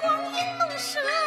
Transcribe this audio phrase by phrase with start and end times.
[0.00, 1.17] 光阴弄蛇